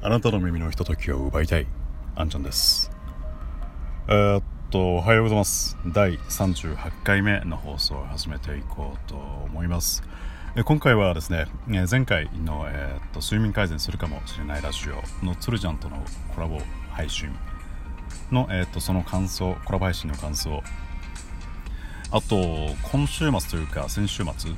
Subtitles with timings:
[0.00, 1.66] あなたの耳のひとときを奪いたい。
[2.14, 2.92] あんちゃんです。
[4.06, 5.76] えー、っとおはようございます。
[5.88, 10.04] 第38回目の放送を始めていこうと思います。
[10.54, 11.46] え今回はですね
[11.90, 16.00] 前回の、えー、っと睡眠改善するかもしれないラジオのつるちゃんとの
[16.32, 16.60] コラボ
[16.92, 17.30] 配信
[18.30, 20.62] の、えー、っとその感想コラボ配信の感想。
[22.12, 22.36] あと
[22.92, 24.52] 今週末というか先週末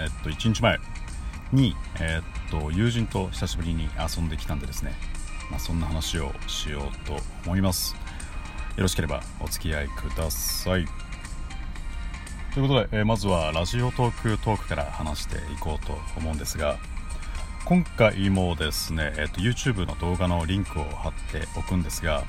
[0.00, 0.76] えっと1日前
[1.52, 4.92] に、えー、っと友人と久しぶりに遊んできたんでですね、
[5.50, 7.94] まあ、そんな話をしようと思います。
[8.76, 10.86] よろしければお付き合いください。
[12.54, 16.76] ということで、えー、まずはラジオトークトークから話していこうと思うんですが
[17.64, 22.24] 今回もですね、えー、と YouTube の動画のリンクを貼っておくんですが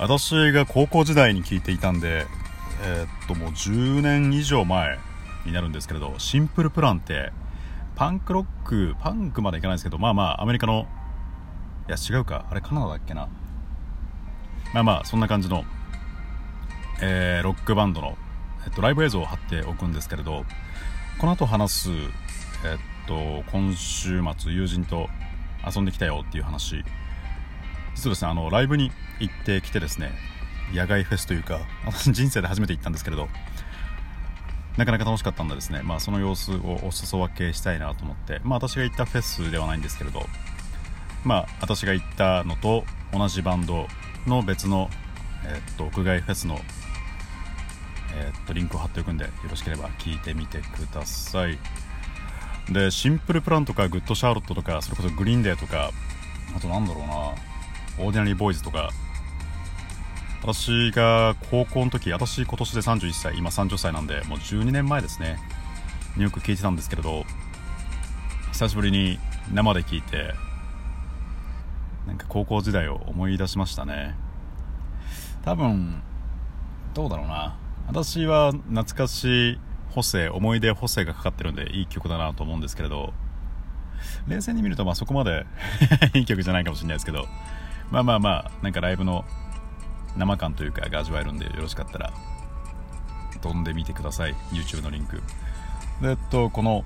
[0.00, 2.26] 私が高校時代に聞いていたんで、
[2.82, 4.98] えー、っともう10年以上前
[5.46, 7.32] になるんですけれどシンプルプランって
[7.98, 10.86] パンクロックパンクまでいかないですけどまあまあアメリカの
[11.88, 12.46] いや違うか。
[12.48, 13.28] あれカナダだっけな。
[14.72, 15.64] まあまあそんな感じの、
[17.02, 18.16] えー、ロックバンドの、
[18.66, 20.44] えっと、ライブ映像を貼っておくんですけれど
[21.18, 25.08] この後話す、えっと、今週末友人と
[25.66, 26.84] 遊んできたよっていう話。
[27.96, 30.12] 実はですねあのライブに行ってきてですね
[30.72, 33.28] 野外フェスというか私 人生で初めて行ったんですけれど
[34.78, 40.22] なかなか楽しかったんでですね、まあ、その様子をお裾分けしたいなと思って、まあ、私が行ったフェスではないんですけれど、
[41.24, 43.88] まあ、私が行ったのと同じバンド
[44.28, 44.88] の別の、
[45.44, 46.60] えー、っと屋外フェスの、
[48.14, 51.58] えー、っとリンクを貼っておくんでよろしければ聞いてみてください。
[52.72, 55.90] でシンプルプランとかグッドシャーロットとかそれこそグリーンデーとか
[56.54, 57.14] あとなんだろうな
[57.98, 58.90] オーディナリーボーイズとか
[60.40, 65.38] 私が高校の時私今年で31歳今30歳なんでもう12年前ですね。
[66.16, 67.24] よく聞いてたんですけれど
[68.52, 69.18] 久しぶりに
[69.52, 70.34] 生で聞いて
[72.06, 74.14] なんか高校時代を思い出しましたね。
[75.44, 76.02] 多分
[76.94, 77.56] どうだろうな。
[77.86, 79.60] 私は懐かしい
[79.90, 83.14] 補正思い出補正がかかってるんでいい曲だなと思うんですけれど
[84.26, 85.46] 冷静に見るとまあそこまで
[86.14, 87.26] いい曲じゃないかもしれないですけど
[87.90, 89.24] まあまあまあなんかライブの
[90.18, 92.12] 生感というかが味わえるんでよろしかったら
[93.40, 94.34] 飛んでみてください。
[94.52, 95.22] YouTube のリンク。
[96.02, 96.84] でえっとこの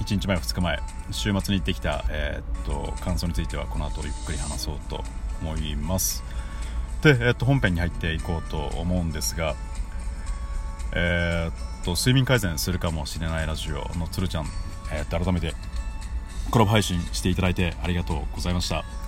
[0.00, 0.78] 1日前2日前
[1.10, 5.04] 週末に行ってきた、えー、っと感想についてはこの後ゆっくり話そうと
[5.42, 6.24] 思います。
[7.02, 9.54] で、え、っと本編に入っていこうと思うんですが
[10.92, 14.46] えー、っと睡眠改善するかもしれないラジオのつるちゃん、
[14.92, 15.54] えっと改めて
[16.50, 18.99] コラボ配信していただいてありがとうございました。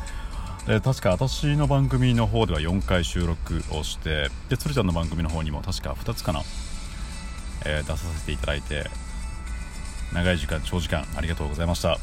[0.66, 6.42] で確か私の番組の方では4回収録をしてで鶴ちゃんの番組の方にも確か2つかな、
[7.66, 8.84] えー、出させていただいて
[10.12, 11.98] 長い時間長時間ありがとうございました。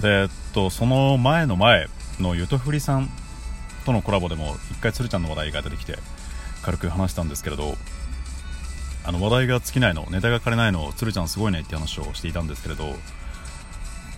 [0.00, 1.88] でえっとその前の前
[2.18, 3.08] のゆとふりさん
[3.84, 5.98] とのコラボでも1回鶴ちゃんの話題が出てきて
[6.62, 7.76] 軽く話したんですけれど
[9.04, 12.94] あの話題が尽きないのネタが枯れないの鶴ちゃんすごいねって話をしていたんですけれど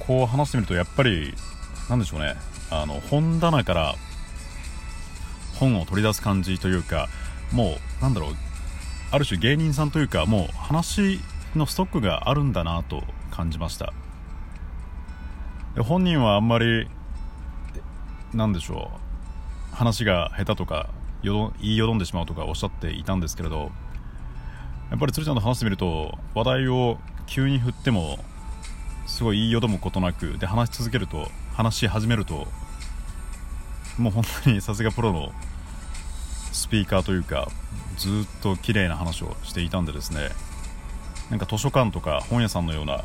[0.00, 1.34] こう話してみるとやっぱり
[1.92, 2.36] 何でしょうね。
[2.70, 3.94] あの本棚から
[5.56, 7.10] 本を取り出す感じというか
[7.52, 8.34] もうなんだろう。
[9.10, 11.20] ある種芸人さんというかもう話
[11.54, 13.92] のストックがあるんだなと感じました。
[15.74, 16.88] で本人はあんまり
[18.32, 18.90] なんでしょ
[19.70, 19.76] う。
[19.76, 20.88] 話が下手とか
[21.22, 23.70] よ言いよどんでしまうとかおっしゃっていたんですけれど
[24.90, 28.18] やっぱり鶴ちゃんと話してみると話題を急に振っても
[29.06, 32.46] すごい言いよどむことなくで話し続けると話し始めると
[33.98, 35.32] もう本当にさすがプロの
[36.52, 37.48] スピーカーというか
[37.96, 40.30] ずっと綺麗な話をしていたんでですね
[41.30, 43.04] なんか図書館とか本屋さんのような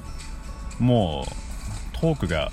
[0.79, 2.51] もうトークが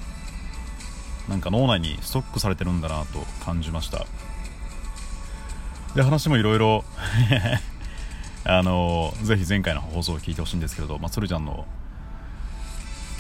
[1.28, 4.04] なんか脳内にストックされてるんだなと感じました。
[5.94, 6.84] で話もいろいろ
[8.44, 11.66] あのぜひ前回の放送を聞いてほしいんですけれど、まあ、鶴ちゃんの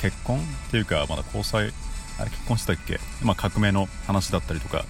[0.00, 1.72] 結婚っていうかまだ交際
[2.18, 4.84] あれ結婚したっけ、まあ、革命の話だったりとか。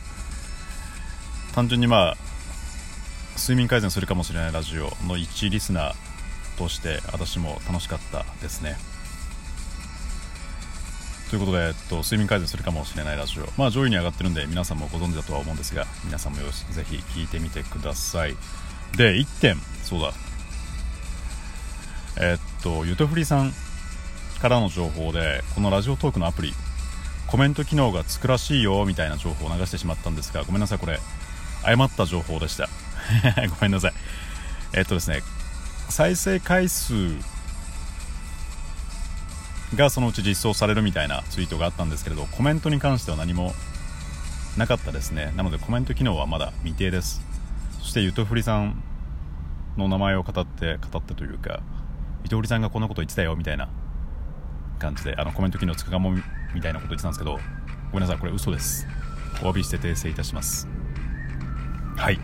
[1.54, 2.16] 単純にまあ
[3.38, 5.94] 睡眠改善するかもしれないラジオの一リスナー
[6.58, 8.76] として私も楽しかったですね。
[11.30, 18.36] ということで、えっと、睡眠改善するかもしれないラジオ、まあ、上位に上がってるんで皆さんもご存知だとは思うんですが皆さんもよしぜひ聞いてみてください。
[18.96, 19.56] で1点。
[19.84, 20.12] そうだ。
[22.20, 23.52] えっとゆとふりさん
[24.40, 26.52] からの情報でこのラジオトークのアプリ
[27.34, 31.00] コメント機能がつくらしいよみたいな情報を流してしまったんですがごめんなさいこれ。
[31.64, 32.68] 誤った情報でした。
[33.50, 33.92] ごめんなさい。
[34.72, 35.20] えっとですね
[35.88, 36.94] 再生回数
[39.74, 43.52] がそのうち実装されるみたいなツイートがあったんですけれどコメントに関しては何も
[44.56, 45.32] なかったですね。
[45.36, 47.20] なのでコメント機能はまだ未定です。
[47.80, 48.80] そしてゆとふりさん
[49.76, 51.64] の名前を語って語ってというか
[52.22, 53.68] ゆとふりさんがこんなこと言ってたよみたいな
[54.84, 56.12] 感じであのコメント機能つくかも
[56.54, 57.38] みたいなこと言ってたんですけど
[57.90, 58.86] ごめんなさいこれ嘘です。
[59.42, 60.68] お詫びして訂正いたします。
[61.96, 62.18] はい。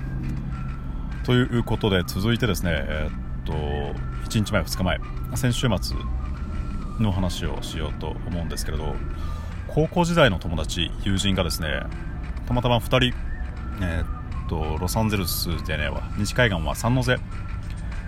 [1.25, 3.53] ということで続いてですねえー、っと
[4.29, 5.01] 1日前2日前。
[5.37, 5.97] 先週末
[6.99, 8.95] の話をしようと思うんですけれど
[9.69, 11.83] 高校時代の友達友人がですね
[12.47, 13.17] たまたま2人、
[13.81, 17.19] えー、っとロサンゼルスじゃねえわ西海岸はサンノゼ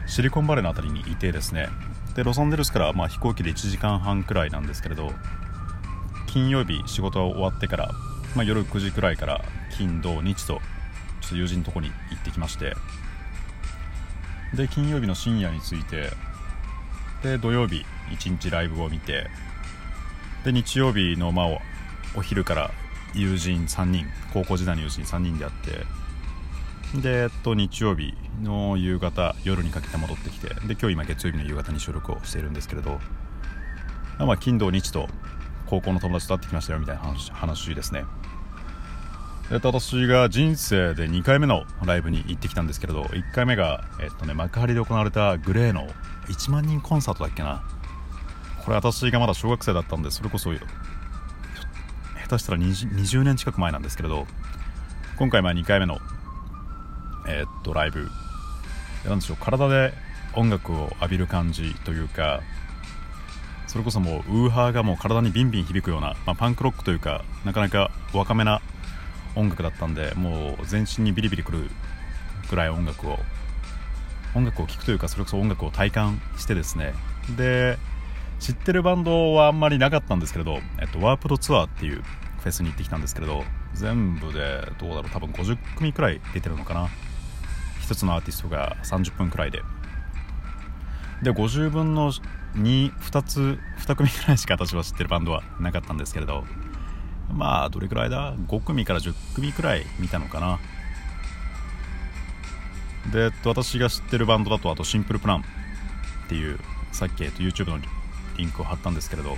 [0.06, 1.68] シリコンバレーの辺りにいてですね
[2.14, 5.10] でロサンゼルスからまあ飛行機で1時間半くらいなんですけれど
[6.26, 7.90] 金曜日仕事が終わってから、
[8.34, 9.44] まあ、夜9時くらいから
[9.76, 10.60] 金土日と
[11.20, 12.74] ちょっと友人のとこに行ってきまして
[14.54, 16.10] で金曜日の深夜に着いて
[17.22, 19.28] で土曜日1日ライブを見て
[20.44, 21.46] で日曜日の、まあ、
[22.16, 22.70] お昼から
[23.14, 26.01] 友人3人高校時代の友人3人で会って
[26.94, 33.00] で、えっと、日曜日の夕方夜にかけて戻ってきてで今日今月曜日の夕方に収録をしているんですけれど、
[34.18, 35.08] まあ、金土日と
[35.66, 38.04] 高校の友達と会ってきましたよみたいな話話ですね。
[39.48, 45.88] で私が人生で2回目のライブに行ってきたんですけれど1回目が、えっとね、幕張で行われたグレーの
[46.28, 47.62] 1万人コンサートだっけな。
[48.64, 50.60] これ私がまだ小学生だったんでそれこそ下
[52.28, 54.26] 手したら 20, 20年近く前なんですけれど
[55.18, 55.98] 今回ま2回目の
[57.26, 58.10] えー、っとライブ。
[59.04, 59.92] なんでしょう体で
[60.34, 62.40] 音楽を浴びる感じというか
[63.66, 68.60] それこそもうウーハーがもう体にビンビン響くような、まあ、パンクロックというかなかなか若めな
[69.34, 71.70] 音楽だったんでもう全身にビリビリくる
[72.50, 73.18] ぐらい音楽を
[74.34, 76.94] 音楽を聴くというかそれこそ音楽を体感してですね。
[77.36, 77.78] で
[78.40, 82.02] 知ってるバンドはあんまりなかったんですけれど、えっと、ワープドツアーっていう
[82.40, 86.88] フェスに行ってきたんですけれど全部でどうだろう多分50組くらい出てるのかな。
[87.82, 89.62] 1つのアーティストが30分くらいで。
[91.22, 92.12] で50分の
[92.54, 96.44] 2, 2つ2組くらいしか私は知ってるバンドはなかったんですけれど。
[97.32, 100.58] まあどれくらいだ？5組から10組くらい見たのかな。
[103.10, 105.42] で私が知ってるバンドだとあとシンプルプランっ
[106.28, 106.58] ていう
[106.92, 107.78] さっき、えっと、YouTube の
[108.36, 109.36] リンクを貼ったんですけれど。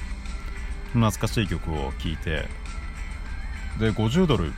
[0.89, 2.49] 懐かしい曲を聴いて。
[3.79, 4.53] で50ドル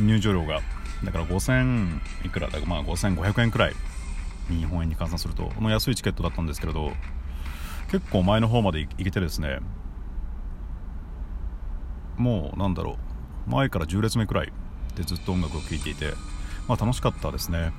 [0.00, 0.60] 入場料が
[1.04, 3.74] だから5000いくらだまあ5500円くらい
[4.48, 6.92] 日本円に換算するとの安いチケットだったんですけれど
[7.90, 9.60] 結構前の方まで行けてですね
[12.16, 12.98] もうなんだろ
[13.46, 14.52] う前から10列目くらい
[14.96, 16.12] でずっと音楽を聴いていて
[16.68, 17.72] まあ楽しかったですね。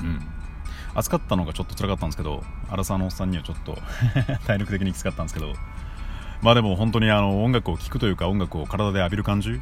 [0.00, 0.20] うん。
[0.94, 3.76] 暑かったのがちょっと辛かったんですけど荒沢のおっさんにはちょっと
[4.46, 5.52] 体力的にきつかったんですけど
[6.42, 9.60] まあでも本当にあの音楽を聴くというか音楽を体で浴びる感じ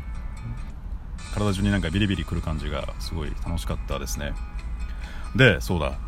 [1.37, 4.33] 体中になんかビリビリくる感じがすごい楽しかったですね。
[5.35, 5.99] でそうだ。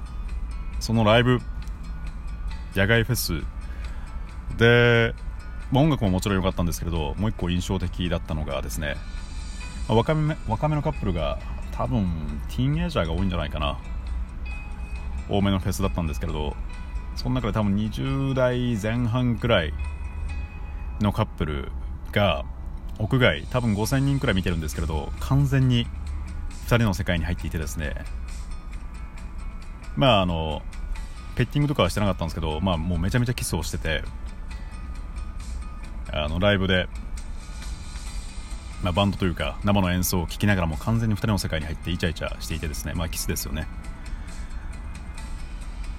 [0.81, 1.41] そのライブ
[2.75, 3.43] 野外フェス。
[4.57, 5.15] で、
[5.71, 8.97] まあ、音楽ももちろん良かったんですけれどもう一個印象的だったのがですね、
[9.87, 11.39] まあ、若め若めのカップルが
[11.73, 12.07] 多分
[12.49, 13.79] ティーンエイジャーが多いんじゃないかな。
[15.29, 16.57] 多めのフェスだったんですけれど
[17.17, 19.75] その中で多分20代前半くらい
[21.01, 21.73] のカップル
[22.13, 22.47] が
[22.99, 25.87] 屋外多分5000人くらい見てるんですけれど完全に
[26.67, 27.95] 2人の世界に入っていてですね。
[29.97, 30.63] まああの
[31.35, 34.03] ペッティングとかはしてなかったんですけど、まあ、もうめちゃめちゃキスをしてて
[36.13, 36.89] あのライブで、
[38.83, 43.69] まあ、バンドというか生の演奏を聴きながらも完全に2人の世界に入ってイチャイチャしていてですね、まあ、キスですよね。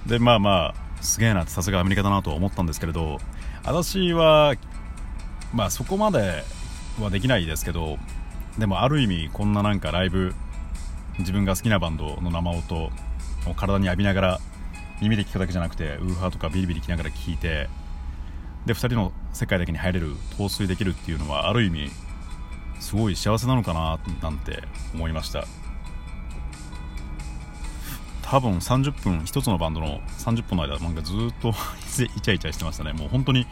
[0.06, 3.18] でまあまあすげえなってさすがアメリカだなと思ったんですけれど
[3.64, 4.54] 私は
[5.54, 6.44] まあそこまで
[6.98, 7.98] はできないですけど
[8.58, 10.34] でもある意味こんななんかライブ
[11.18, 12.90] 自分が好きなバンドの生音を
[13.56, 14.40] 体に浴びながら
[15.00, 17.68] 耳で聞くだけじゃなくてウーハーとかビリビリ聞きながら聞いて
[18.66, 21.90] で2人の世界だけに入れる陶酔できるっていうのはある意味
[22.80, 24.62] すごい幸せなのかななんて
[24.94, 25.44] 思いました。
[28.22, 31.48] 多分30分1つのバンドの30分の間なんかずっと
[32.16, 32.92] イチャイチャしてましたね。
[32.92, 33.46] もう本当に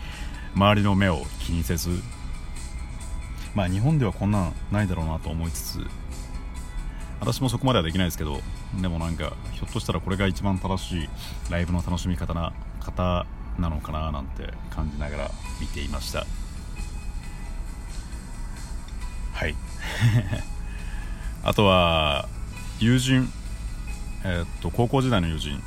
[0.55, 2.01] 周りの目を気にせず
[3.55, 5.87] まあ日本ではこんなんないだろうなと思いつつ
[7.21, 8.41] 私もそこまではできないですけど
[8.81, 11.09] でもなんかひょっとしたらこれが一番正しい
[11.51, 13.27] ライブの楽しみ方な方
[13.59, 16.27] なのかななんて感じながら見ていました。
[19.33, 19.57] はい。
[21.43, 22.29] あとは
[22.79, 23.33] 友人
[24.25, 25.63] えー、っと高校時代の友人。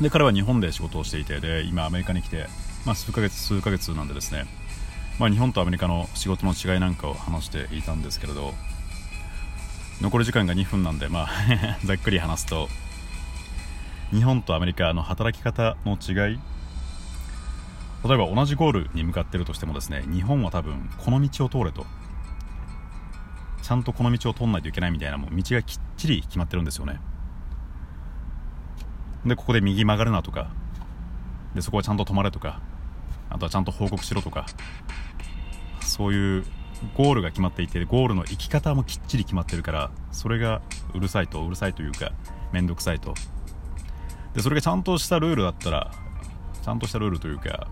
[0.00, 2.48] で彼は日本で仕事をしていてで今アメリカに来て
[2.84, 4.46] まあ、数ヶ月数ヶ月なんでですね、
[5.18, 8.54] まあ、日本とアメリカの仕事の違いなんかを話していたんですけれど
[10.00, 11.28] 残り時間が2分なんで、まあ
[11.84, 12.68] ざっくり話すと
[14.10, 16.38] 日本とアメリカの働き方の違い。
[18.04, 21.86] 例えば同じゴールに向かっているとしてもですね日本は多分この道を通れと。
[23.62, 27.00] ちゃんとこの道を通らないといけないみたいなもう道がきっちり決まってるんですよね。
[29.24, 30.48] でここで右曲がるなとか。
[31.54, 32.60] でそこはちゃんと止まれとか。
[33.30, 34.46] あとはちゃんと報告しろとか。
[35.92, 36.44] そういう
[36.96, 40.62] ゴールが決まっていてゴールの行き方もきっちり決まってるからそれが
[40.94, 42.12] うるさいとうるさいというか
[42.50, 43.14] 面倒くさいと。
[44.34, 45.92] でそれがちゃんとしたルールだったら
[46.62, 47.68] ちゃんとしたルールというか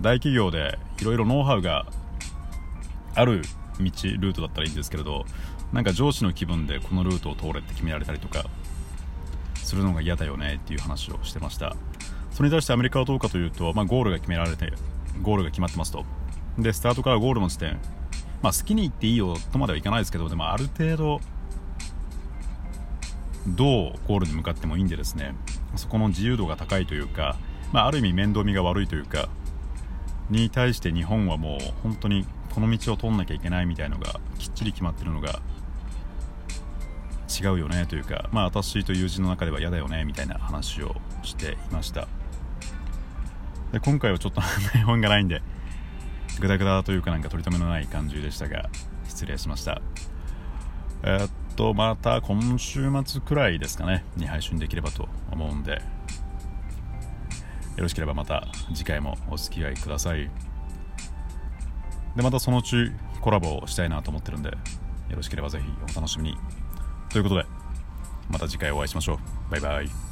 [0.00, 1.86] 大企業でいろいろノウハウが
[3.14, 3.42] ある
[3.78, 5.24] 道ルートだったらいいんですけれど
[5.72, 8.44] なんか上司の気分でこのルートを通れって決められたりとか
[9.54, 11.76] するのが嫌だよねっていう話をしてました。
[12.32, 14.72] それに対してアメリカはどうかというと、まあ、ゴールが決められて
[15.22, 16.04] ゴールが決まってますと。
[16.58, 17.78] でスタートからゴールの地点、
[18.42, 21.20] まあ、好きに行っていいよとまではいかないですけどでもある程度
[23.46, 25.34] どうゴールに向かってもいいんでですね。
[25.76, 27.36] そこの自由度が高いというか、
[27.72, 29.28] まあ、ある意味面倒見が悪いというか
[30.30, 35.40] に対して日本はもう本当にこの道を通んなきゃいけないみたいのがきっちり決まってるのが
[37.28, 42.08] 違うよねというかまあ私と友人の中では嫌だよねみたいな話をしていました。
[43.72, 44.42] で今回はちょっと
[44.74, 45.42] 台本がないんで
[46.40, 48.68] グダグダというかなんか取り留めのない感じでしたが
[49.08, 49.80] 失礼しました。
[51.04, 55.78] えー、っとまた今週末くらいですかねに配信できればと思うんでよ
[57.78, 60.30] ろしければまた次回もお付き合いください。
[62.16, 64.56] でまたそのうちコラボをしたいなと思ってるんでよ
[65.16, 66.36] ろしければぜひお楽しみに。
[67.08, 67.46] ということで
[68.30, 69.18] また次回お会いしましょう。
[69.50, 70.11] バイバイ。